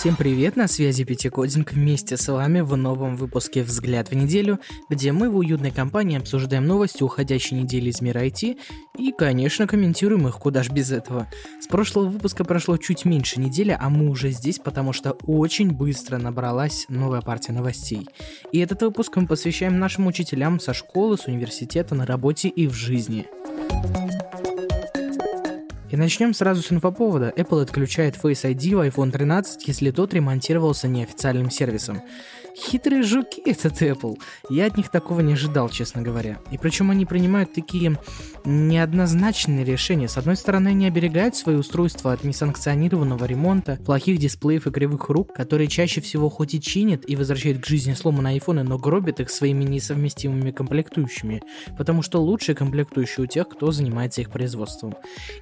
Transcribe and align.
Всем 0.00 0.16
привет, 0.16 0.56
на 0.56 0.66
связи 0.66 1.04
Пятикодинг 1.04 1.72
вместе 1.72 2.16
с 2.16 2.26
вами 2.32 2.60
в 2.62 2.74
новом 2.74 3.16
выпуске 3.16 3.62
«Взгляд 3.62 4.10
в 4.10 4.14
неделю», 4.14 4.58
где 4.88 5.12
мы 5.12 5.28
в 5.28 5.36
уютной 5.36 5.72
компании 5.72 6.16
обсуждаем 6.16 6.66
новости 6.66 7.02
уходящей 7.02 7.58
недели 7.58 7.90
из 7.90 8.00
мира 8.00 8.24
IT 8.24 8.56
и, 8.96 9.12
конечно, 9.12 9.66
комментируем 9.66 10.26
их, 10.26 10.38
куда 10.38 10.62
ж 10.62 10.70
без 10.70 10.90
этого. 10.90 11.28
С 11.60 11.66
прошлого 11.66 12.06
выпуска 12.06 12.44
прошло 12.44 12.78
чуть 12.78 13.04
меньше 13.04 13.40
недели, 13.40 13.76
а 13.78 13.90
мы 13.90 14.08
уже 14.08 14.30
здесь, 14.30 14.58
потому 14.58 14.94
что 14.94 15.18
очень 15.26 15.70
быстро 15.70 16.16
набралась 16.16 16.86
новая 16.88 17.20
партия 17.20 17.52
новостей. 17.52 18.08
И 18.52 18.58
этот 18.58 18.80
выпуск 18.80 19.14
мы 19.16 19.26
посвящаем 19.26 19.78
нашим 19.78 20.06
учителям 20.06 20.60
со 20.60 20.72
школы, 20.72 21.18
с 21.18 21.26
университета, 21.26 21.94
на 21.94 22.06
работе 22.06 22.48
и 22.48 22.66
в 22.66 22.72
жизни. 22.72 23.26
И 25.90 25.96
начнем 25.96 26.32
сразу 26.34 26.62
с 26.62 26.70
инфоповода. 26.70 27.32
Apple 27.36 27.62
отключает 27.62 28.14
Face 28.16 28.44
ID 28.44 28.76
в 28.76 28.80
iPhone 28.80 29.10
13, 29.10 29.66
если 29.66 29.90
тот 29.90 30.14
ремонтировался 30.14 30.86
неофициальным 30.86 31.50
сервисом. 31.50 32.02
Хитрые 32.60 33.02
жуки 33.02 33.40
этот 33.46 33.80
Apple. 33.80 34.18
Я 34.50 34.66
от 34.66 34.76
них 34.76 34.90
такого 34.90 35.20
не 35.20 35.32
ожидал, 35.32 35.68
честно 35.70 36.02
говоря. 36.02 36.38
И 36.50 36.58
причем 36.58 36.90
они 36.90 37.06
принимают 37.06 37.52
такие 37.52 37.98
неоднозначные 38.44 39.64
решения. 39.64 40.08
С 40.08 40.18
одной 40.18 40.36
стороны, 40.36 40.68
они 40.68 40.86
оберегают 40.86 41.36
свои 41.36 41.56
устройства 41.56 42.12
от 42.12 42.24
несанкционированного 42.24 43.24
ремонта, 43.24 43.78
плохих 43.84 44.18
дисплеев 44.18 44.66
и 44.66 44.70
кривых 44.70 45.08
рук, 45.08 45.32
которые 45.32 45.68
чаще 45.68 46.00
всего 46.00 46.28
хоть 46.28 46.54
и 46.54 46.60
чинят 46.60 47.08
и 47.08 47.16
возвращают 47.16 47.62
к 47.62 47.66
жизни 47.66 47.94
сломанные 47.94 48.34
айфоны, 48.34 48.62
но 48.62 48.78
гробят 48.78 49.20
их 49.20 49.30
своими 49.30 49.64
несовместимыми 49.64 50.50
комплектующими, 50.50 51.42
потому 51.78 52.02
что 52.02 52.20
лучшие 52.20 52.54
комплектующие 52.54 53.24
у 53.24 53.26
тех, 53.26 53.48
кто 53.48 53.72
занимается 53.72 54.20
их 54.20 54.30
производством. 54.30 54.94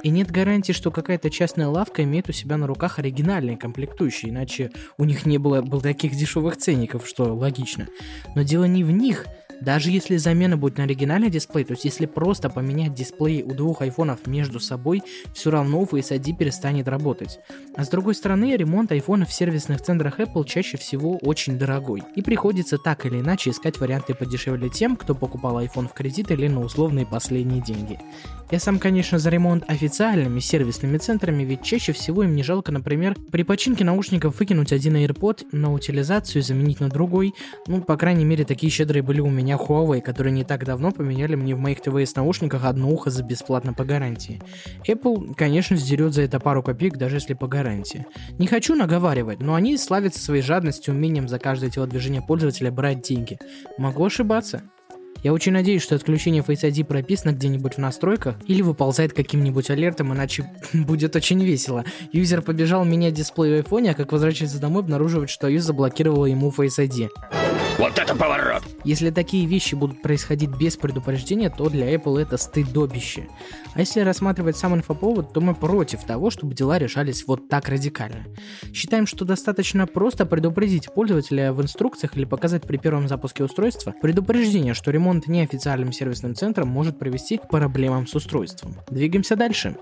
И 0.02 0.10
нет 0.10 0.30
гарантии, 0.30 0.72
что 0.72 0.90
какая-то 0.90 1.30
частная 1.30 1.68
лавка 1.68 2.04
имеет 2.04 2.28
у 2.28 2.32
себя 2.32 2.56
на 2.56 2.66
руках 2.66 2.98
оригинальные 2.98 3.56
комплектующие, 3.56 4.30
иначе 4.30 4.70
у 4.96 5.04
них 5.04 5.26
не 5.26 5.38
было 5.38 5.62
бы 5.62 5.80
таких 5.80 6.14
дешевых 6.14 6.56
ценников, 6.56 7.07
что 7.08 7.34
логично. 7.34 7.88
Но 8.34 8.42
дело 8.42 8.64
не 8.64 8.84
в 8.84 8.90
них, 8.90 9.26
даже 9.60 9.90
если 9.90 10.16
замена 10.16 10.56
будет 10.56 10.78
на 10.78 10.84
оригинальный 10.84 11.30
дисплей, 11.30 11.64
то 11.64 11.72
есть 11.72 11.84
если 11.84 12.06
просто 12.06 12.48
поменять 12.50 12.94
дисплей 12.94 13.42
у 13.42 13.54
двух 13.54 13.82
айфонов 13.82 14.26
между 14.26 14.60
собой, 14.60 15.02
все 15.34 15.50
равно 15.50 15.82
Face 15.82 16.10
ID 16.10 16.36
перестанет 16.36 16.88
работать. 16.88 17.40
А 17.76 17.84
с 17.84 17.88
другой 17.88 18.14
стороны, 18.14 18.56
ремонт 18.56 18.92
айфона 18.92 19.24
в 19.24 19.32
сервисных 19.32 19.80
центрах 19.80 20.20
Apple 20.20 20.44
чаще 20.44 20.76
всего 20.76 21.18
очень 21.18 21.58
дорогой. 21.58 22.02
И 22.14 22.22
приходится 22.22 22.78
так 22.78 23.06
или 23.06 23.20
иначе 23.20 23.50
искать 23.50 23.78
варианты 23.78 24.14
подешевле 24.14 24.68
тем, 24.68 24.96
кто 24.96 25.14
покупал 25.14 25.60
iPhone 25.60 25.88
в 25.88 25.92
кредит 25.92 26.30
или 26.30 26.48
на 26.48 26.60
условные 26.60 27.06
последние 27.06 27.62
деньги. 27.62 27.98
Я 28.50 28.58
сам, 28.60 28.78
конечно, 28.78 29.18
за 29.18 29.28
ремонт 29.28 29.64
официальными 29.68 30.40
сервисными 30.40 30.96
центрами, 30.96 31.42
ведь 31.42 31.62
чаще 31.62 31.92
всего 31.92 32.22
им 32.22 32.34
не 32.34 32.42
жалко, 32.42 32.72
например, 32.72 33.14
при 33.30 33.42
починке 33.42 33.84
наушников 33.84 34.38
выкинуть 34.38 34.72
один 34.72 34.96
AirPod 34.96 35.48
на 35.52 35.72
утилизацию 35.72 36.40
и 36.40 36.44
заменить 36.44 36.80
на 36.80 36.88
другой. 36.88 37.34
Ну, 37.66 37.82
по 37.82 37.96
крайней 37.96 38.24
мере, 38.24 38.44
такие 38.44 38.70
щедрые 38.70 39.02
были 39.02 39.20
у 39.20 39.28
меня 39.28 39.47
Huawei, 39.56 40.00
которые 40.00 40.32
не 40.32 40.44
так 40.44 40.64
давно 40.64 40.90
поменяли 40.90 41.34
мне 41.34 41.54
в 41.54 41.58
моих 41.58 41.78
TVS 41.78 42.12
наушниках 42.16 42.64
одно 42.64 42.90
ухо 42.90 43.10
за 43.10 43.22
бесплатно 43.22 43.72
по 43.72 43.84
гарантии. 43.84 44.40
Apple, 44.86 45.34
конечно, 45.34 45.76
сдерет 45.76 46.14
за 46.14 46.22
это 46.22 46.40
пару 46.40 46.62
копеек, 46.62 46.96
даже 46.96 47.16
если 47.16 47.34
по 47.34 47.46
гарантии. 47.46 48.06
Не 48.38 48.46
хочу 48.46 48.74
наговаривать, 48.74 49.40
но 49.40 49.54
они 49.54 49.76
славятся 49.76 50.20
своей 50.20 50.42
жадностью, 50.42 50.94
умением 50.94 51.28
за 51.28 51.38
каждое 51.38 51.70
телодвижение 51.70 52.22
пользователя 52.22 52.70
брать 52.70 53.02
деньги. 53.02 53.38
Могу 53.78 54.04
ошибаться. 54.04 54.62
Я 55.22 55.32
очень 55.32 55.52
надеюсь, 55.52 55.82
что 55.82 55.96
отключение 55.96 56.42
Face 56.42 56.62
ID 56.62 56.84
прописано 56.84 57.32
где-нибудь 57.32 57.74
в 57.74 57.78
настройках 57.78 58.36
или 58.46 58.62
выползает 58.62 59.12
каким-нибудь 59.12 59.68
алертом, 59.70 60.14
иначе 60.14 60.48
будет 60.72 61.16
очень 61.16 61.42
весело. 61.42 61.84
Юзер 62.12 62.42
побежал 62.42 62.84
менять 62.84 63.14
дисплей 63.14 63.52
в 63.52 63.56
айфоне, 63.56 63.92
а 63.92 63.94
как 63.94 64.12
возвращается 64.12 64.60
домой, 64.60 64.82
обнаруживает, 64.82 65.30
что 65.30 65.48
iOS 65.48 65.60
заблокировала 65.60 66.26
ему 66.26 66.50
Face 66.50 66.78
ID. 66.78 67.08
Вот 67.78 67.96
это 67.96 68.16
поворот! 68.16 68.64
Если 68.82 69.10
такие 69.10 69.46
вещи 69.46 69.76
будут 69.76 70.02
происходить 70.02 70.50
без 70.50 70.76
предупреждения, 70.76 71.48
то 71.48 71.68
для 71.68 71.94
Apple 71.94 72.20
это 72.20 72.36
стыдобище. 72.36 73.28
А 73.74 73.80
если 73.80 74.00
рассматривать 74.00 74.56
сам 74.56 74.74
инфоповод, 74.74 75.32
то 75.32 75.40
мы 75.40 75.54
против 75.54 76.02
того, 76.02 76.30
чтобы 76.30 76.54
дела 76.54 76.78
решались 76.78 77.24
вот 77.28 77.48
так 77.48 77.68
радикально. 77.68 78.24
Считаем, 78.74 79.06
что 79.06 79.24
достаточно 79.24 79.86
просто 79.86 80.26
предупредить 80.26 80.92
пользователя 80.92 81.52
в 81.52 81.62
инструкциях 81.62 82.16
или 82.16 82.24
показать 82.24 82.64
при 82.64 82.78
первом 82.78 83.06
запуске 83.06 83.44
устройства 83.44 83.94
предупреждение, 84.02 84.74
что 84.74 84.90
ремонт 84.90 85.28
неофициальным 85.28 85.92
сервисным 85.92 86.34
центром 86.34 86.66
может 86.66 86.98
привести 86.98 87.36
к 87.36 87.48
проблемам 87.48 88.08
с 88.08 88.14
устройством. 88.16 88.74
Двигаемся 88.90 89.36
дальше. 89.36 89.76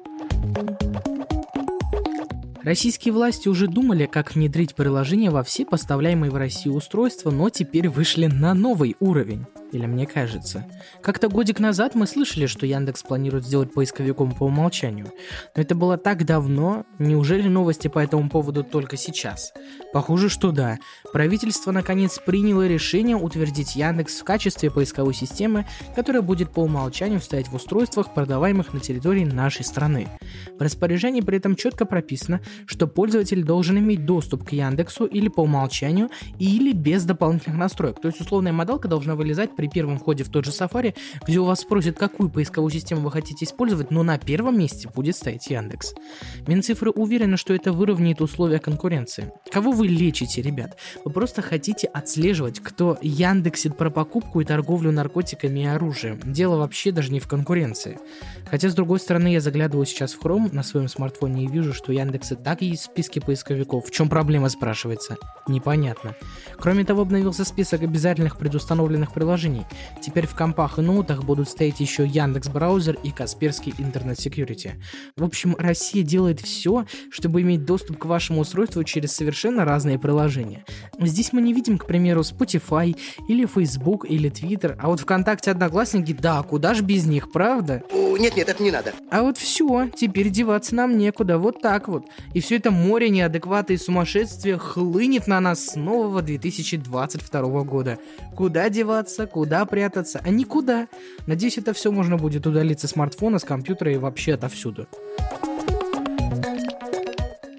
Российские 2.66 3.14
власти 3.14 3.48
уже 3.48 3.68
думали, 3.68 4.06
как 4.06 4.34
внедрить 4.34 4.74
приложение 4.74 5.30
во 5.30 5.44
все 5.44 5.64
поставляемые 5.64 6.32
в 6.32 6.34
Россию 6.34 6.74
устройства, 6.74 7.30
но 7.30 7.48
теперь 7.48 7.88
вышли 7.88 8.26
на 8.26 8.54
новый 8.54 8.96
уровень. 8.98 9.46
Или 9.76 9.84
мне 9.84 10.06
кажется. 10.06 10.64
Как-то 11.02 11.28
годик 11.28 11.60
назад 11.60 11.94
мы 11.94 12.06
слышали, 12.06 12.46
что 12.46 12.64
Яндекс 12.64 13.02
планирует 13.02 13.44
сделать 13.44 13.74
поисковиком 13.74 14.32
по 14.34 14.44
умолчанию. 14.44 15.12
Но 15.54 15.60
это 15.60 15.74
было 15.74 15.98
так 15.98 16.24
давно, 16.24 16.86
неужели 16.98 17.46
новости 17.46 17.88
по 17.88 17.98
этому 17.98 18.30
поводу 18.30 18.64
только 18.64 18.96
сейчас? 18.96 19.52
Похоже, 19.92 20.30
что 20.30 20.50
да. 20.50 20.78
Правительство 21.12 21.72
наконец 21.72 22.18
приняло 22.18 22.66
решение 22.66 23.16
утвердить 23.16 23.76
Яндекс 23.76 24.20
в 24.20 24.24
качестве 24.24 24.70
поисковой 24.70 25.12
системы, 25.12 25.66
которая 25.94 26.22
будет 26.22 26.50
по 26.52 26.60
умолчанию 26.60 27.20
стоять 27.20 27.48
в 27.48 27.54
устройствах, 27.54 28.14
продаваемых 28.14 28.72
на 28.72 28.80
территории 28.80 29.26
нашей 29.26 29.66
страны. 29.66 30.08
В 30.58 30.62
распоряжении 30.62 31.20
при 31.20 31.36
этом 31.36 31.54
четко 31.54 31.84
прописано, 31.84 32.40
что 32.64 32.86
пользователь 32.86 33.44
должен 33.44 33.78
иметь 33.78 34.06
доступ 34.06 34.48
к 34.48 34.52
Яндексу 34.52 35.04
или 35.04 35.28
по 35.28 35.40
умолчанию, 35.40 36.08
или 36.38 36.72
без 36.72 37.04
дополнительных 37.04 37.58
настроек. 37.58 38.00
То 38.00 38.08
есть 38.08 38.22
условная 38.22 38.52
модалка 38.52 38.88
должна 38.88 39.14
вылезать 39.16 39.54
при 39.54 39.65
первом 39.68 39.98
входе 39.98 40.24
в 40.24 40.28
тот 40.28 40.44
же 40.44 40.50
Safari, 40.50 40.94
где 41.26 41.38
у 41.38 41.44
вас 41.44 41.60
спросят, 41.60 41.96
какую 41.98 42.30
поисковую 42.30 42.70
систему 42.70 43.02
вы 43.02 43.10
хотите 43.10 43.44
использовать, 43.44 43.90
но 43.90 44.02
на 44.02 44.18
первом 44.18 44.58
месте 44.58 44.88
будет 44.94 45.16
стоять 45.16 45.48
Яндекс. 45.48 45.94
Минцифры 46.46 46.90
уверены, 46.90 47.36
что 47.36 47.54
это 47.54 47.72
выровняет 47.72 48.20
условия 48.20 48.58
конкуренции. 48.58 49.32
Кого 49.50 49.72
вы 49.72 49.88
лечите, 49.88 50.42
ребят? 50.42 50.76
Вы 51.04 51.10
просто 51.10 51.42
хотите 51.42 51.86
отслеживать, 51.86 52.60
кто 52.60 52.98
яндексит 53.00 53.76
про 53.76 53.90
покупку 53.90 54.40
и 54.40 54.44
торговлю 54.44 54.92
наркотиками 54.92 55.60
и 55.60 55.66
оружием. 55.66 56.20
Дело 56.24 56.56
вообще 56.56 56.92
даже 56.92 57.12
не 57.12 57.20
в 57.20 57.28
конкуренции. 57.28 57.98
Хотя, 58.50 58.68
с 58.68 58.74
другой 58.74 59.00
стороны, 59.00 59.28
я 59.28 59.40
заглядываю 59.40 59.86
сейчас 59.86 60.14
в 60.14 60.20
Chrome 60.20 60.54
на 60.54 60.62
своем 60.62 60.88
смартфоне 60.88 61.44
и 61.44 61.48
вижу, 61.48 61.72
что 61.72 61.92
Яндекс 61.92 62.32
и 62.32 62.34
так 62.36 62.62
есть 62.62 62.82
в 62.82 62.84
списке 62.86 63.20
поисковиков. 63.20 63.86
В 63.86 63.90
чем 63.90 64.08
проблема, 64.08 64.48
спрашивается? 64.48 65.16
Непонятно. 65.48 66.14
Кроме 66.58 66.84
того, 66.84 67.02
обновился 67.02 67.44
список 67.44 67.82
обязательных 67.82 68.36
предустановленных 68.36 69.12
приложений, 69.12 69.45
приложений. 69.46 69.66
Теперь 70.00 70.26
в 70.26 70.34
компах 70.34 70.78
и 70.78 70.82
ноутах 70.82 71.24
будут 71.24 71.48
стоять 71.48 71.80
еще 71.80 72.06
Яндекс 72.06 72.48
Браузер 72.48 72.98
и 73.02 73.10
Касперский 73.10 73.74
Интернет 73.78 74.18
Security. 74.18 74.72
В 75.16 75.24
общем, 75.24 75.56
Россия 75.58 76.02
делает 76.02 76.40
все, 76.40 76.86
чтобы 77.10 77.42
иметь 77.42 77.64
доступ 77.64 77.98
к 77.98 78.04
вашему 78.04 78.40
устройству 78.40 78.84
через 78.84 79.12
совершенно 79.12 79.64
разные 79.64 79.98
приложения. 79.98 80.64
Здесь 81.00 81.32
мы 81.32 81.42
не 81.42 81.52
видим, 81.52 81.78
к 81.78 81.86
примеру, 81.86 82.20
Spotify 82.20 82.96
или 83.28 83.46
Facebook 83.46 84.06
или 84.08 84.30
Twitter, 84.30 84.76
а 84.78 84.88
вот 84.88 85.00
ВКонтакте 85.00 85.50
Одноклассники, 85.50 86.12
да, 86.12 86.42
куда 86.42 86.74
ж 86.74 86.82
без 86.82 87.06
них, 87.06 87.30
правда? 87.32 87.82
Нет-нет, 87.92 88.48
это 88.48 88.62
не 88.62 88.70
надо. 88.70 88.92
А 89.10 89.22
вот 89.22 89.38
все, 89.38 89.88
теперь 89.94 90.30
деваться 90.30 90.74
нам 90.74 90.96
некуда, 90.96 91.38
вот 91.38 91.60
так 91.60 91.88
вот. 91.88 92.04
И 92.34 92.40
все 92.40 92.56
это 92.56 92.70
море 92.70 93.10
неадеквата 93.10 93.72
и 93.72 93.76
сумасшествия 93.76 94.58
хлынет 94.58 95.26
на 95.26 95.40
нас 95.40 95.64
с 95.64 95.76
нового 95.76 96.22
2022 96.22 97.62
года. 97.64 97.98
Куда 98.34 98.68
деваться, 98.68 99.26
Куда 99.36 99.66
прятаться? 99.66 100.18
А 100.24 100.30
никуда. 100.30 100.88
Надеюсь, 101.26 101.58
это 101.58 101.74
все 101.74 101.92
можно 101.92 102.16
будет 102.16 102.46
удалить 102.46 102.80
со 102.80 102.88
смартфона, 102.88 103.38
с 103.38 103.44
компьютера 103.44 103.92
и 103.92 103.98
вообще 103.98 104.32
отовсюду. 104.32 104.86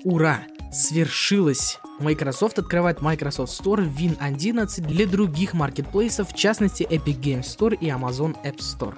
Ура! 0.03 0.39
Свершилось! 0.73 1.77
Microsoft 1.99 2.57
открывает 2.57 3.03
Microsoft 3.03 3.53
Store 3.53 3.87
Win 3.95 4.17
11 4.19 4.87
для 4.87 5.05
других 5.05 5.53
маркетплейсов, 5.53 6.29
в 6.31 6.35
частности 6.35 6.81
Epic 6.81 7.19
Games 7.19 7.43
Store 7.43 7.77
и 7.79 7.89
Amazon 7.89 8.35
App 8.43 8.57
Store. 8.57 8.95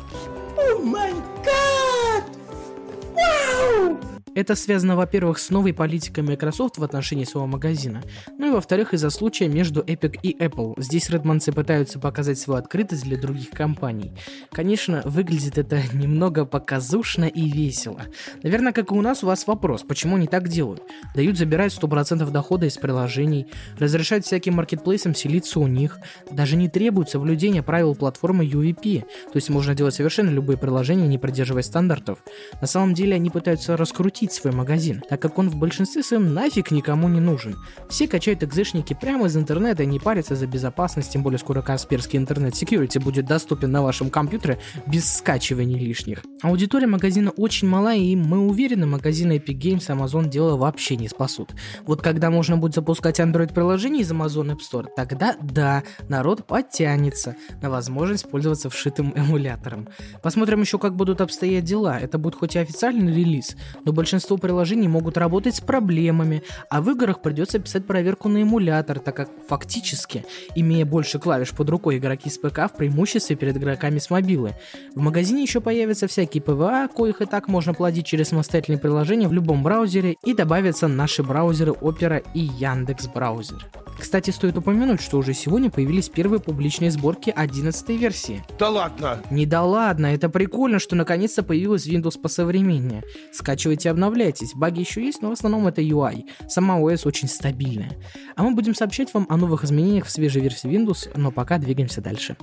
Это 4.40 4.56
связано, 4.56 4.96
во-первых, 4.96 5.38
с 5.38 5.50
новой 5.50 5.74
политикой 5.74 6.22
Microsoft 6.22 6.78
в 6.78 6.84
отношении 6.86 7.26
своего 7.26 7.46
магазина, 7.46 8.02
ну 8.38 8.48
и 8.48 8.52
во-вторых, 8.52 8.94
из-за 8.94 9.10
случая 9.10 9.50
между 9.50 9.82
Epic 9.82 10.18
и 10.24 10.34
Apple. 10.42 10.76
Здесь 10.78 11.10
редманцы 11.10 11.52
пытаются 11.52 12.00
показать 12.00 12.40
свою 12.40 12.58
открытость 12.58 13.04
для 13.04 13.18
других 13.18 13.50
компаний. 13.50 14.14
Конечно, 14.54 15.02
выглядит 15.04 15.58
это 15.58 15.82
немного 15.94 16.46
показушно 16.46 17.26
и 17.26 17.50
весело. 17.52 18.04
Наверное, 18.42 18.72
как 18.72 18.92
и 18.92 18.94
у 18.94 19.02
нас, 19.02 19.26
у 19.26 19.28
вас 19.28 19.46
вопрос, 19.46 19.84
почему 19.84 20.16
они 20.16 20.28
так 20.28 20.48
делают? 20.48 20.84
Дают 21.14 21.38
забирать 21.38 21.78
100% 21.78 22.32
дохода 22.32 22.66
из 22.66 22.78
приложений, 22.78 23.48
разрешают 23.78 24.26
всяким 24.26 24.54
маркетплейсам 24.54 25.16
селиться 25.16 25.60
у 25.60 25.68
них, 25.68 26.00
даже 26.32 26.56
не 26.56 26.70
требуют 26.70 27.10
соблюдения 27.10 27.62
правил 27.62 27.94
платформы 27.94 28.46
UVP, 28.46 29.02
то 29.02 29.36
есть 29.36 29.50
можно 29.50 29.76
делать 29.76 29.96
совершенно 29.96 30.30
любые 30.30 30.58
приложения, 30.58 31.10
не 31.10 31.18
придерживаясь 31.18 31.66
стандартов. 31.66 32.20
На 32.62 32.68
самом 32.68 32.94
деле 32.94 33.16
они 33.16 33.30
пытаются 33.30 33.76
раскрутить 33.76 34.29
запустить 34.30 34.34
свой 34.34 34.54
магазин, 34.54 35.04
так 35.10 35.22
как 35.22 35.38
он 35.38 35.50
в 35.50 35.56
большинстве 35.56 36.04
своем 36.04 36.34
нафиг 36.34 36.72
никому 36.72 37.10
не 37.10 37.20
нужен. 37.20 37.56
Все 37.90 38.08
качают 38.08 38.44
экзешники 38.44 38.96
прямо 39.00 39.28
из 39.28 39.36
интернета 39.36 39.84
и 39.84 39.86
не 39.86 40.00
парятся 40.00 40.36
за 40.36 40.48
безопасность, 40.48 41.12
тем 41.12 41.24
более 41.24 41.40
скоро 41.40 41.62
Касперский 41.62 42.18
интернет 42.20 42.54
security 42.54 43.00
будет 43.00 43.26
доступен 43.26 43.72
на 43.72 43.82
вашем 43.82 44.10
компьютере 44.10 44.60
без 44.88 45.18
скачиваний 45.18 45.80
лишних. 45.80 46.24
Аудитория 46.42 46.88
магазина 46.88 47.32
очень 47.32 47.68
мала, 47.68 47.94
и 47.94 48.16
мы 48.16 48.40
уверены, 48.40 48.86
магазины 48.86 49.38
Epic 49.38 49.60
Games 49.60 49.86
и 49.90 49.98
Amazon 49.98 50.30
дело 50.30 50.56
вообще 50.58 50.96
не 50.96 51.10
спасут. 51.10 51.50
Вот 51.86 52.02
когда 52.02 52.30
можно 52.30 52.58
будет 52.58 52.76
запускать 52.76 53.20
Android-приложение 53.20 54.02
из 54.02 54.12
Amazon 54.12 54.56
App 54.56 54.60
Store, 54.60 54.88
тогда 54.96 55.36
да, 55.42 55.84
народ 56.08 56.46
подтянется 56.46 57.36
на 57.62 57.70
возможность 57.70 58.30
пользоваться 58.30 58.70
вшитым 58.70 59.14
эмулятором. 59.16 59.88
Посмотрим 60.22 60.62
еще, 60.62 60.78
как 60.78 60.96
будут 60.96 61.22
обстоять 61.22 61.64
дела. 61.64 62.00
Это 62.00 62.18
будет 62.18 62.36
хоть 62.36 62.56
и 62.56 62.60
официальный 62.60 63.14
релиз, 63.14 63.56
но 63.86 63.94
большинство 64.10 64.38
приложений 64.38 64.88
могут 64.88 65.18
работать 65.18 65.56
с 65.56 65.62
проблемами, 65.62 66.42
а 66.72 66.82
в 66.82 66.90
играх 66.90 67.22
придется 67.22 67.60
писать 67.60 67.86
проверку 67.86 68.28
на 68.28 68.42
эмулятор, 68.42 68.98
так 68.98 69.16
как 69.16 69.30
фактически, 69.48 70.26
имея 70.56 70.84
больше 70.84 71.20
клавиш 71.20 71.52
под 71.52 71.70
рукой, 71.70 72.00
игроки 72.00 72.28
с 72.28 72.40
ПК 72.40 72.62
в 72.66 72.76
преимуществе 72.76 73.36
перед 73.36 73.56
игроками 73.58 74.00
с 74.00 74.10
мобилы. 74.10 74.56
В 74.96 75.00
магазине 75.00 75.44
еще 75.44 75.62
появятся 75.62 76.08
всякие 76.08 76.42
PWA, 76.42 76.88
коих 76.88 77.22
и 77.22 77.28
так 77.28 77.48
можно 77.48 77.76
плодить 77.76 78.08
через 78.08 78.30
самостоятельные 78.30 78.80
приложения 78.80 79.28
в 79.28 79.34
любом 79.34 79.62
браузере, 79.62 80.16
и 80.26 80.34
добавятся 80.34 80.88
наши 80.88 81.22
браузеры 81.22 81.74
Opera 81.74 82.24
и 82.34 82.40
Яндекс 82.40 83.10
браузер. 83.10 83.64
Кстати, 84.00 84.32
стоит 84.32 84.58
упомянуть, 84.58 85.02
что 85.02 85.18
уже 85.18 85.34
сегодня 85.34 85.70
появились 85.70 86.08
первые 86.08 86.40
публичные 86.40 86.90
сборки 86.90 87.34
11 87.36 87.90
версии. 87.90 88.44
Да 88.58 88.70
ладно! 88.70 89.20
Не 89.30 89.46
да 89.46 89.64
ладно, 89.64 90.08
это 90.08 90.30
прикольно, 90.30 90.80
что 90.80 90.96
наконец-то 90.96 91.44
появилась 91.44 91.86
Windows 91.86 92.20
посовременнее. 92.20 93.04
Скачивайте 93.34 93.90
и 93.90 93.92
обновляйтесь, 94.00 94.54
баги 94.56 94.80
еще 94.80 95.04
есть, 95.04 95.22
но 95.22 95.30
в 95.30 95.34
основном 95.34 95.68
это 95.68 95.82
UI. 95.82 96.24
Сама 96.48 96.80
OS 96.80 97.06
очень 97.06 97.28
стабильная. 97.28 97.92
А 98.38 98.44
мы 98.44 98.56
будем 98.56 98.74
сообщать 98.74 99.14
вам 99.14 99.26
о 99.30 99.36
новых 99.36 99.66
изменениях 99.66 100.06
в 100.06 100.10
свежей 100.10 100.42
версии 100.42 100.70
Windows, 100.70 101.12
но 101.16 101.32
пока 101.32 101.58
двигаемся 101.58 102.02
дальше. 102.02 102.38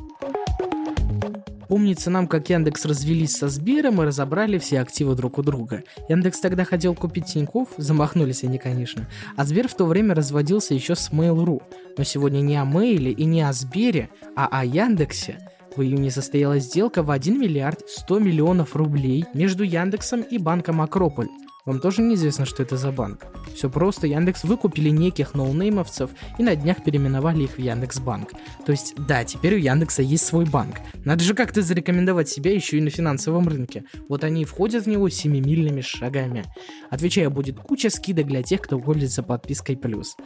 Помнится 1.68 2.10
нам, 2.10 2.28
как 2.28 2.48
Яндекс 2.48 2.84
развелись 2.84 3.36
со 3.36 3.48
Сбером 3.48 4.00
и 4.00 4.04
разобрали 4.04 4.58
все 4.58 4.80
активы 4.80 5.16
друг 5.16 5.38
у 5.38 5.42
друга. 5.42 5.82
Яндекс 6.08 6.40
тогда 6.40 6.64
хотел 6.64 6.94
купить 6.94 7.26
Тинькофф, 7.26 7.70
замахнулись 7.78 8.44
они, 8.44 8.58
конечно, 8.58 9.08
а 9.36 9.44
Сбер 9.44 9.66
в 9.66 9.74
то 9.74 9.86
время 9.86 10.14
разводился 10.14 10.74
еще 10.74 10.94
с 10.94 11.10
Mail.ru. 11.10 11.62
Но 11.96 12.04
сегодня 12.04 12.40
не 12.40 12.56
о 12.56 12.64
Мейле 12.64 13.10
и 13.10 13.24
не 13.24 13.42
о 13.42 13.52
Сбере, 13.52 14.10
а 14.36 14.46
о 14.46 14.64
Яндексе. 14.64 15.38
В 15.74 15.82
июне 15.82 16.10
состоялась 16.10 16.64
сделка 16.64 17.02
в 17.02 17.10
1 17.10 17.40
миллиард 17.40 17.80
100 17.86 18.18
миллионов 18.20 18.76
рублей 18.76 19.24
между 19.34 19.64
Яндексом 19.64 20.20
и 20.22 20.38
банком 20.38 20.80
Акрополь. 20.80 21.28
Вам 21.66 21.80
тоже 21.80 22.00
неизвестно, 22.00 22.46
что 22.46 22.62
это 22.62 22.76
за 22.76 22.92
банк. 22.92 23.26
Все 23.52 23.68
просто, 23.68 24.06
Яндекс 24.06 24.44
выкупили 24.44 24.88
неких 24.90 25.34
ноунеймовцев 25.34 26.10
и 26.38 26.42
на 26.44 26.54
днях 26.54 26.84
переименовали 26.84 27.42
их 27.42 27.56
в 27.56 27.58
Яндекс.Банк. 27.58 28.30
То 28.64 28.70
есть, 28.72 28.94
да, 28.96 29.24
теперь 29.24 29.56
у 29.56 29.58
Яндекса 29.58 30.02
есть 30.02 30.24
свой 30.24 30.44
банк. 30.44 30.76
Надо 31.04 31.24
же 31.24 31.34
как-то 31.34 31.62
зарекомендовать 31.62 32.28
себя 32.28 32.54
еще 32.54 32.78
и 32.78 32.80
на 32.80 32.90
финансовом 32.90 33.48
рынке. 33.48 33.84
Вот 34.08 34.22
они 34.22 34.42
и 34.42 34.44
входят 34.44 34.84
в 34.84 34.88
него 34.88 35.08
семимильными 35.08 35.80
шагами. 35.80 36.44
Отвечаю, 36.88 37.32
будет 37.32 37.58
куча 37.58 37.90
скидок 37.90 38.28
для 38.28 38.44
тех, 38.44 38.60
кто 38.60 38.78
пользуется 38.78 39.24
подпиской 39.24 39.76
плюс. 39.76 40.16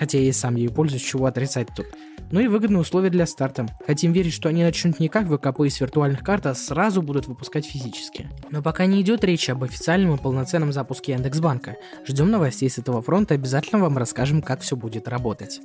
Хотя 0.00 0.18
я 0.18 0.30
и 0.30 0.32
сам 0.32 0.56
ею 0.56 0.72
пользуюсь, 0.72 1.02
чего 1.02 1.26
отрицать 1.26 1.68
тут. 1.76 1.86
Ну 2.30 2.40
и 2.40 2.46
выгодные 2.46 2.80
условия 2.80 3.10
для 3.10 3.26
старта. 3.26 3.66
Хотим 3.86 4.12
верить, 4.12 4.32
что 4.32 4.48
они 4.48 4.62
начнут 4.62 4.98
не 4.98 5.10
как 5.10 5.26
ВКП 5.26 5.66
из 5.66 5.78
виртуальных 5.78 6.22
карт, 6.22 6.46
а 6.46 6.54
сразу 6.54 7.02
будут 7.02 7.26
выпускать 7.26 7.66
физически. 7.66 8.30
Но 8.50 8.62
пока 8.62 8.86
не 8.86 9.02
идет 9.02 9.22
речь 9.24 9.50
об 9.50 9.62
официальном 9.62 10.14
и 10.14 10.18
полноценном 10.18 10.72
запуске 10.72 11.12
Яндекс.Банка. 11.12 11.76
Ждем 12.06 12.30
новостей 12.30 12.70
с 12.70 12.78
этого 12.78 13.02
фронта, 13.02 13.34
обязательно 13.34 13.82
вам 13.82 13.98
расскажем, 13.98 14.40
как 14.40 14.62
все 14.62 14.74
будет 14.74 15.06
работать. 15.06 15.60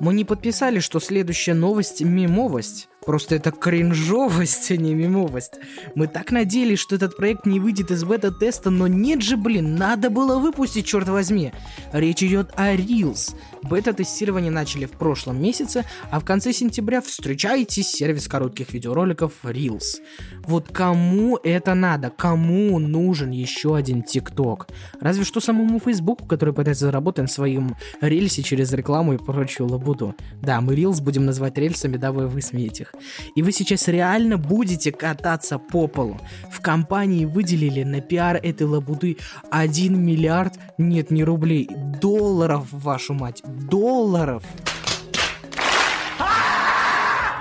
Мы 0.00 0.14
не 0.14 0.24
подписали, 0.24 0.80
что 0.80 0.98
следующая 0.98 1.54
новость– 1.54 2.00
мимовость. 2.02 2.88
Просто 3.06 3.36
это 3.36 3.50
кринжовость, 3.50 4.70
а 4.70 4.76
не 4.76 4.94
мимовость. 4.94 5.54
Мы 5.94 6.06
так 6.06 6.30
надеялись, 6.30 6.78
что 6.78 6.96
этот 6.96 7.16
проект 7.16 7.46
не 7.46 7.58
выйдет 7.58 7.90
из 7.90 8.04
бета-теста, 8.04 8.68
но 8.68 8.86
нет 8.86 9.22
же, 9.22 9.38
блин, 9.38 9.76
надо 9.76 10.10
было 10.10 10.38
выпустить, 10.38 10.84
черт 10.84 11.08
возьми. 11.08 11.52
Речь 11.92 12.22
идет 12.22 12.52
о 12.56 12.74
Reels. 12.74 13.34
Бета-тестирование 13.62 14.50
начали 14.50 14.84
в 14.84 14.92
прошлом 14.92 15.40
месяце, 15.40 15.86
а 16.10 16.20
в 16.20 16.24
конце 16.24 16.52
сентября 16.52 17.00
встречайте 17.00 17.82
сервис 17.82 18.28
коротких 18.28 18.72
видеороликов 18.74 19.32
Reels. 19.44 20.00
Вот 20.44 20.68
кому 20.70 21.38
это 21.42 21.72
надо? 21.74 22.10
Кому 22.10 22.78
нужен 22.78 23.30
еще 23.30 23.76
один 23.76 24.02
ТикТок? 24.02 24.68
Разве 25.00 25.24
что 25.24 25.40
самому 25.40 25.80
Фейсбуку, 25.80 26.26
который 26.26 26.52
пытается 26.52 26.84
заработать 26.84 27.22
на 27.22 27.28
своем 27.28 27.76
рельсе 28.02 28.42
через 28.42 28.72
рекламу 28.72 29.14
и 29.14 29.18
прочую 29.18 29.70
лабуду. 29.70 30.14
Да, 30.42 30.60
мы 30.60 30.74
Reels 30.74 31.02
будем 31.02 31.24
называть 31.24 31.56
рельсами, 31.56 31.96
да 31.96 32.12
вы 32.12 32.28
высмеете 32.28 32.89
их. 32.94 33.00
И 33.34 33.42
вы 33.42 33.52
сейчас 33.52 33.88
реально 33.88 34.38
будете 34.38 34.92
кататься 34.92 35.58
по 35.58 35.86
полу. 35.86 36.18
В 36.50 36.60
компании 36.60 37.24
выделили 37.24 37.82
на 37.82 38.00
пиар 38.00 38.36
этой 38.36 38.66
лабуды 38.66 39.16
1 39.50 40.00
миллиард, 40.00 40.54
нет, 40.78 41.10
не 41.10 41.24
рублей, 41.24 41.68
долларов, 42.00 42.66
вашу 42.70 43.14
мать, 43.14 43.42
долларов. 43.44 44.42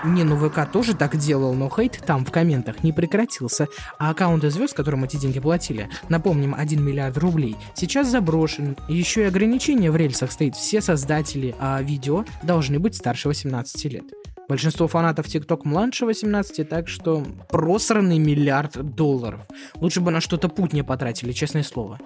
Не, 0.06 0.24
ну 0.24 0.38
ВК 0.38 0.72
тоже 0.72 0.96
так 0.96 1.18
делал, 1.18 1.54
но 1.54 1.70
хейт 1.70 2.02
там 2.06 2.26
в 2.26 2.32
комментах 2.32 2.84
не 2.84 2.94
прекратился. 2.94 3.68
А 3.98 4.12
аккаунты 4.12 4.50
звезд, 4.50 4.74
которым 4.74 5.04
эти 5.04 5.18
деньги 5.18 5.42
платили, 5.42 5.90
напомним, 6.08 6.56
1 6.58 6.82
миллиард 6.82 7.18
рублей, 7.18 7.58
сейчас 7.74 8.08
заброшен. 8.08 8.78
Еще 8.88 9.24
и 9.24 9.26
ограничение 9.26 9.92
в 9.92 9.98
рельсах 9.98 10.32
стоит. 10.32 10.56
Все 10.56 10.80
создатели 10.80 11.54
а, 11.60 11.82
видео 11.82 12.24
должны 12.44 12.80
быть 12.80 12.96
старше 12.96 13.28
18 13.28 13.86
лет. 13.86 14.06
Большинство 14.50 14.88
фанатов 14.88 15.28
TikTok 15.28 15.62
младше 15.64 16.08
18, 16.08 16.68
так 16.68 16.88
что 16.88 17.24
просранный 17.50 18.18
миллиард 18.18 18.96
долларов. 18.96 19.42
Лучше 19.76 20.02
бы 20.02 20.10
на 20.10 20.22
что-то 20.22 20.50
путнее 20.50 20.84
потратили, 20.84 21.32
честное 21.34 21.62
слово. 21.62 22.00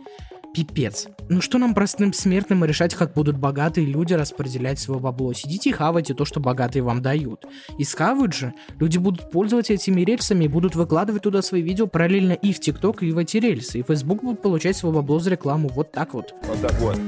Пипец. 0.53 1.07
Ну 1.29 1.39
что 1.39 1.57
нам 1.57 1.73
простым 1.73 2.11
смертным 2.11 2.65
решать, 2.65 2.93
как 2.95 3.13
будут 3.13 3.37
богатые 3.37 3.87
люди 3.87 4.13
распределять 4.13 4.77
свое 4.77 4.99
бабло? 4.99 5.33
Сидите 5.33 5.69
и 5.69 5.73
хавайте 5.73 6.13
то, 6.13 6.25
что 6.25 6.41
богатые 6.41 6.83
вам 6.83 7.01
дают. 7.01 7.45
И 7.79 7.85
схавают 7.85 8.33
же. 8.33 8.53
Люди 8.77 8.97
будут 8.97 9.31
пользоваться 9.31 9.73
этими 9.73 10.01
рельсами 10.01 10.43
и 10.43 10.49
будут 10.49 10.75
выкладывать 10.75 11.23
туда 11.23 11.41
свои 11.41 11.61
видео 11.61 11.87
параллельно 11.87 12.33
и 12.33 12.51
в 12.51 12.59
ТикТок, 12.59 13.03
и 13.03 13.11
в 13.11 13.17
эти 13.19 13.37
рельсы. 13.37 13.79
И 13.79 13.83
Facebook 13.83 14.21
будет 14.21 14.41
получать 14.41 14.75
свое 14.75 14.93
бабло 14.93 15.17
за 15.19 15.29
рекламу. 15.31 15.69
Вот 15.69 15.93
так 15.93 16.13
вот. 16.13 16.35
Вот 16.43 16.61
так 16.61 16.73
вот. 16.81 16.99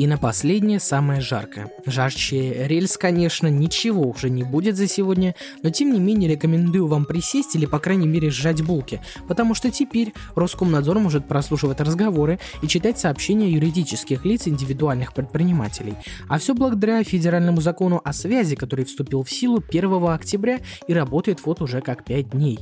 И 0.00 0.06
на 0.06 0.16
последнее, 0.16 0.80
самое 0.80 1.20
жаркое. 1.20 1.70
Жарче 1.84 2.66
рельс, 2.66 2.96
конечно, 2.96 3.48
ничего 3.48 4.08
уже 4.08 4.30
не 4.30 4.44
будет 4.44 4.78
за 4.78 4.88
сегодня, 4.88 5.34
но 5.62 5.68
тем 5.68 5.92
не 5.92 6.00
менее 6.00 6.30
рекомендую 6.30 6.86
вам 6.86 7.04
присесть 7.04 7.54
или, 7.54 7.66
по 7.66 7.78
крайней 7.78 8.06
мере, 8.06 8.30
сжать 8.30 8.62
булки, 8.62 9.02
потому 9.28 9.52
что 9.52 9.70
теперь 9.70 10.14
Роскомнадзор 10.34 10.98
может 11.00 11.28
прослушивать 11.28 11.82
разговоры 11.82 12.38
и 12.62 12.66
читать 12.66 12.98
сообщения 12.98 13.50
юридических 13.50 14.24
лиц 14.24 14.48
индивидуальных 14.48 15.12
предпринимателей. 15.12 15.92
А 16.30 16.38
все 16.38 16.54
благодаря 16.54 17.04
федеральному 17.04 17.60
закону 17.60 18.00
о 18.02 18.14
связи, 18.14 18.56
который 18.56 18.86
вступил 18.86 19.22
в 19.22 19.30
силу 19.30 19.62
1 19.68 20.04
октября 20.06 20.60
и 20.88 20.94
работает 20.94 21.40
вот 21.44 21.60
уже 21.60 21.82
как 21.82 22.06
5 22.06 22.30
дней. 22.30 22.58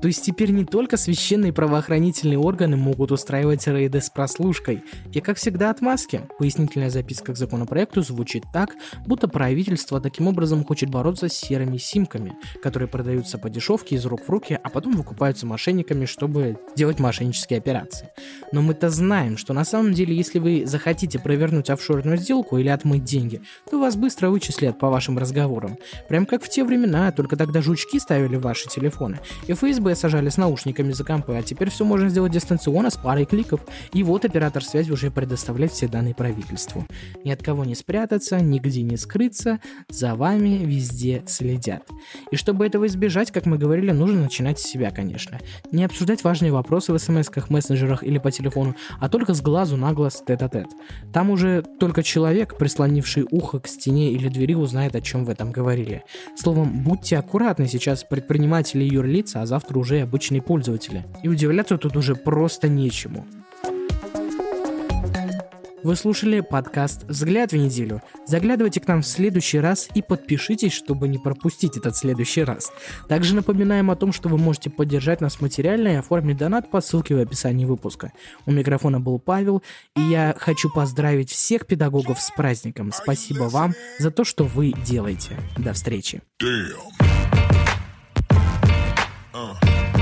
То 0.00 0.06
есть 0.06 0.24
теперь 0.24 0.52
не 0.52 0.64
только 0.64 0.96
священные 0.96 1.52
правоохранительные 1.52 2.38
органы 2.38 2.76
могут 2.76 3.10
устраивать 3.10 3.66
рейды 3.66 4.00
с 4.00 4.08
прослушкой. 4.08 4.84
И 5.12 5.20
как 5.20 5.36
всегда 5.36 5.70
отмазки, 5.70 6.20
пояснить 6.38 6.75
Пояснительная 6.76 7.02
записка 7.02 7.32
к 7.32 7.38
законопроекту 7.38 8.02
звучит 8.02 8.44
так, 8.52 8.74
будто 9.06 9.28
правительство 9.28 9.98
таким 9.98 10.28
образом 10.28 10.62
хочет 10.62 10.90
бороться 10.90 11.30
с 11.30 11.32
серыми 11.32 11.78
симками, 11.78 12.34
которые 12.62 12.86
продаются 12.86 13.38
по 13.38 13.48
дешевке 13.48 13.96
из 13.96 14.04
рук 14.04 14.26
в 14.26 14.28
руки, 14.28 14.58
а 14.62 14.68
потом 14.68 14.94
выкупаются 14.94 15.46
мошенниками, 15.46 16.04
чтобы 16.04 16.58
делать 16.76 16.98
мошеннические 16.98 17.60
операции. 17.60 18.10
Но 18.52 18.60
мы-то 18.60 18.90
знаем, 18.90 19.38
что 19.38 19.54
на 19.54 19.64
самом 19.64 19.94
деле, 19.94 20.14
если 20.14 20.38
вы 20.38 20.66
захотите 20.66 21.18
провернуть 21.18 21.70
офшорную 21.70 22.18
сделку 22.18 22.58
или 22.58 22.68
отмыть 22.68 23.04
деньги, 23.04 23.40
то 23.70 23.80
вас 23.80 23.96
быстро 23.96 24.28
вычислят 24.28 24.78
по 24.78 24.90
вашим 24.90 25.16
разговорам. 25.16 25.78
Прям 26.10 26.26
как 26.26 26.44
в 26.44 26.50
те 26.50 26.62
времена, 26.62 27.10
только 27.10 27.36
тогда 27.36 27.62
жучки 27.62 27.98
ставили 27.98 28.36
ваши 28.36 28.68
телефоны, 28.68 29.18
и 29.46 29.54
ФСБ 29.54 29.94
сажали 29.94 30.28
с 30.28 30.36
наушниками 30.36 30.92
за 30.92 31.04
компы, 31.04 31.36
а 31.36 31.42
теперь 31.42 31.70
все 31.70 31.86
можно 31.86 32.10
сделать 32.10 32.32
дистанционно 32.32 32.90
с 32.90 32.96
парой 32.96 33.24
кликов, 33.24 33.62
и 33.94 34.02
вот 34.02 34.26
оператор 34.26 34.62
связи 34.62 34.92
уже 34.92 35.10
предоставляет 35.10 35.72
все 35.72 35.88
данные 35.88 36.14
правительству 36.14 36.55
правительству. 36.56 36.86
Ни 37.24 37.30
от 37.30 37.42
кого 37.42 37.64
не 37.64 37.74
спрятаться, 37.74 38.40
нигде 38.40 38.82
не 38.82 38.96
скрыться, 38.96 39.60
за 39.88 40.14
вами 40.14 40.64
везде 40.64 41.22
следят. 41.26 41.82
И 42.30 42.36
чтобы 42.36 42.66
этого 42.66 42.86
избежать, 42.86 43.30
как 43.30 43.46
мы 43.46 43.58
говорили, 43.58 43.90
нужно 43.92 44.22
начинать 44.22 44.58
с 44.58 44.62
себя, 44.62 44.90
конечно. 44.90 45.38
Не 45.72 45.84
обсуждать 45.84 46.24
важные 46.24 46.52
вопросы 46.52 46.92
в 46.92 46.98
смс-ках, 46.98 47.50
мессенджерах 47.50 48.02
или 48.02 48.18
по 48.18 48.30
телефону, 48.30 48.74
а 49.00 49.08
только 49.08 49.34
с 49.34 49.40
глазу 49.40 49.76
на 49.76 49.92
глаз 49.92 50.22
тет-а-тет. 50.26 50.68
Там 51.12 51.30
уже 51.30 51.62
только 51.80 52.02
человек, 52.02 52.56
прислонивший 52.58 53.26
ухо 53.30 53.60
к 53.60 53.66
стене 53.66 54.12
или 54.12 54.28
двери, 54.28 54.54
узнает, 54.54 54.96
о 54.96 55.00
чем 55.00 55.24
вы 55.24 55.34
там 55.34 55.52
говорили. 55.52 56.02
Словом, 56.36 56.82
будьте 56.82 57.18
аккуратны, 57.18 57.68
сейчас 57.68 58.04
предприниматели 58.04 58.84
и 58.84 58.94
юрлица, 58.94 59.42
а 59.42 59.46
завтра 59.46 59.78
уже 59.78 60.00
обычные 60.00 60.42
пользователи. 60.42 61.04
И 61.22 61.28
удивляться 61.28 61.76
тут 61.78 61.96
уже 61.96 62.14
просто 62.14 62.68
нечему. 62.68 63.26
Вы 65.82 65.94
слушали 65.94 66.40
подкаст 66.40 67.04
«Взгляд 67.04 67.52
в 67.52 67.56
неделю». 67.56 68.02
Заглядывайте 68.26 68.80
к 68.80 68.88
нам 68.88 69.02
в 69.02 69.06
следующий 69.06 69.58
раз 69.58 69.88
и 69.94 70.02
подпишитесь, 70.02 70.72
чтобы 70.72 71.06
не 71.06 71.18
пропустить 71.18 71.76
этот 71.76 71.96
следующий 71.96 72.42
раз. 72.42 72.72
Также 73.08 73.34
напоминаем 73.34 73.90
о 73.90 73.96
том, 73.96 74.12
что 74.12 74.28
вы 74.28 74.38
можете 74.38 74.70
поддержать 74.70 75.20
нас 75.20 75.40
материально 75.40 75.88
и 75.88 75.94
оформить 75.94 76.38
донат 76.38 76.70
по 76.70 76.80
ссылке 76.80 77.14
в 77.14 77.20
описании 77.20 77.66
выпуска. 77.66 78.12
У 78.46 78.52
микрофона 78.52 79.00
был 79.00 79.18
Павел, 79.18 79.62
и 79.94 80.00
я 80.00 80.34
хочу 80.38 80.72
поздравить 80.72 81.30
всех 81.30 81.66
педагогов 81.66 82.20
с 82.20 82.30
праздником. 82.30 82.90
Спасибо 82.92 83.44
вам 83.44 83.74
за 83.98 84.10
то, 84.10 84.24
что 84.24 84.44
вы 84.44 84.72
делаете. 84.72 85.36
До 85.56 85.72
встречи. 85.72 86.22
Damn. 86.40 87.16
Uh. 89.36 89.95